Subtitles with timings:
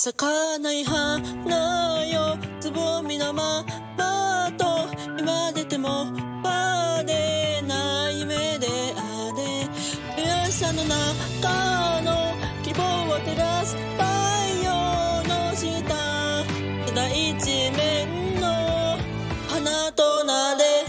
[0.00, 2.38] 咲かない花よ。
[2.60, 3.64] つぼみのま
[3.96, 4.64] まと。
[5.16, 6.06] 言われても
[6.40, 9.66] バレない目であれ。
[10.14, 12.32] 悔しさの中の
[12.62, 14.04] 希望を照らす太
[14.62, 14.70] 陽
[15.26, 15.66] の下。
[16.94, 18.96] 第一面の
[19.48, 20.84] 花となれ。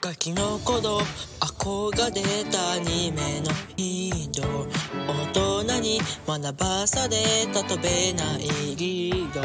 [0.00, 0.98] ガキの頃
[1.38, 5.47] 憧れたアニメのヒーロー。
[5.88, 7.16] に学ばされ
[7.52, 9.40] た飛べないリード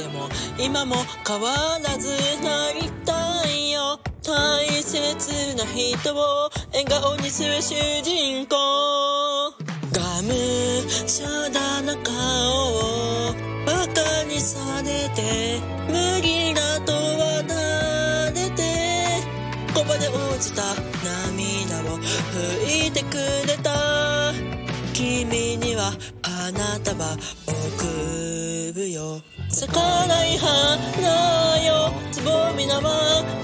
[0.00, 0.94] でも今も
[1.26, 1.50] 変わ
[1.82, 2.08] らず
[2.42, 3.98] なりたいよ。
[4.22, 8.54] 大切な人を笑顔にする主人公。
[9.92, 10.32] がむ
[11.08, 12.12] しゃらな顔
[13.30, 13.34] を。
[13.66, 18.62] バカにされて無理だとはなれて。
[19.74, 20.62] こぼれ落ちた
[21.02, 23.16] 涙を拭いてく
[23.48, 23.71] れた
[25.82, 27.04] 君には花束
[27.46, 31.92] 贈るよ咲かない花よ。
[32.10, 32.90] つぼみのま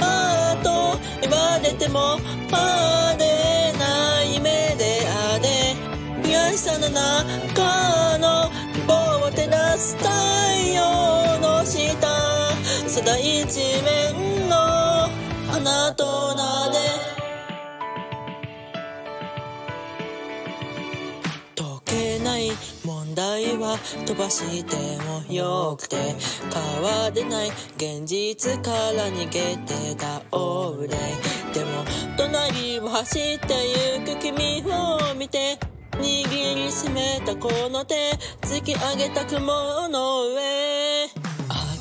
[0.00, 2.19] まと言われても
[2.50, 5.77] 晴れない目であれ。
[6.22, 10.08] 悔しさの中の希望を照らす太
[10.73, 11.91] 陽の下。
[12.89, 14.56] そだ一面の
[15.50, 16.88] 花となれ。
[23.19, 25.97] 題は飛ばしてもよくて
[26.55, 31.84] 変われない現実から逃げてた俺でも
[32.16, 33.55] 隣を走って
[33.98, 35.58] ゆく君を見て
[35.94, 41.08] 握りしめたこの手突き上げた雲の上。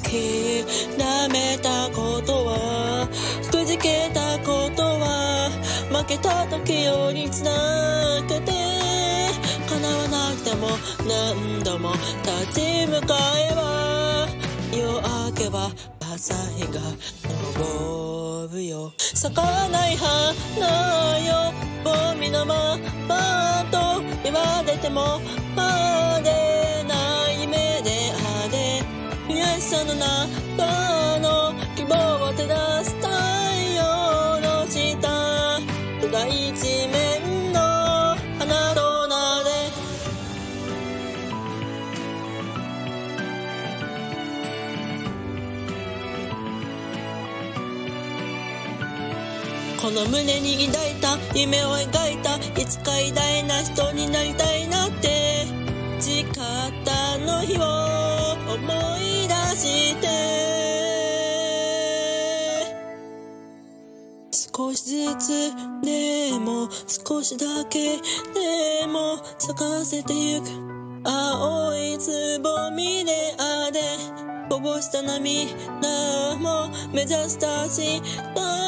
[0.07, 3.07] 諦めたことは
[3.51, 5.51] くじけたことは
[5.91, 8.56] 負けた時よりつなげて
[10.47, 10.69] ても
[11.05, 11.91] 何度も
[12.23, 14.27] 立ち向かえば
[14.71, 16.79] 夜明けは朝日が
[17.57, 18.93] 昇るよ。
[18.97, 22.77] 咲かない花よゴミのま
[23.09, 25.19] まと言われても
[25.55, 26.93] 晴れな
[27.33, 28.81] い目であれ。
[29.27, 30.76] 悔しさの中
[49.87, 55.45] この胸に抱いた夢を描いたいつか偉大な人になりたいなって。
[56.01, 56.25] 誓っ
[56.83, 57.63] たの日を
[58.53, 58.57] 思
[58.99, 60.09] い出して。
[64.53, 66.67] 少しずつでも
[67.07, 67.95] 少しだけ
[68.33, 70.47] でも咲かせてゆく。
[71.05, 73.79] 青いつぼみであれ。
[74.49, 78.66] こぼした涙も目指した明日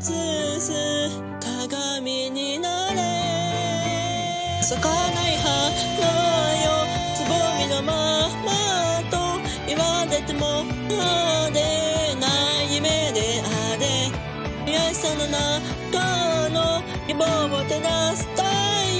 [0.00, 0.02] 映
[0.58, 0.72] す
[1.40, 2.96] 鏡になれ。
[4.62, 4.94] 咲かな
[5.28, 5.50] い花
[6.64, 6.88] よ。
[7.14, 7.92] つぼみのま
[8.46, 8.48] ま
[9.10, 9.14] と。
[9.68, 11.58] 言われても派手
[12.18, 12.26] な
[12.62, 13.84] い夢であれ。
[14.72, 17.24] 癒しさの中の希望
[17.54, 18.42] を照らす太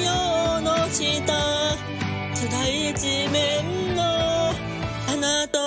[0.05, 1.09] 陽の下。
[2.35, 4.53] 世代一面のあ
[5.19, 5.60] なた